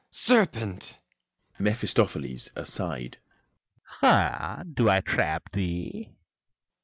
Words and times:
Serpent! 0.09 0.97
MEPHISTOPHELES 1.59 2.49
(aside) 2.55 3.19
Ha! 3.99 4.63
do 4.73 4.89
I 4.89 4.99
trap 4.99 5.51
thee! 5.51 6.09